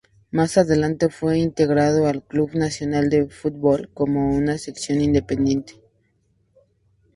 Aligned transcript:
Más 0.31 0.57
adelante 0.57 1.09
fue 1.09 1.37
integrado 1.37 2.07
al 2.07 2.23
Club 2.23 2.55
Nacional 2.55 3.07
de 3.11 3.27
Football, 3.29 3.91
como 3.93 4.35
una 4.35 4.57
sección 4.57 4.99
independiente. 4.99 5.79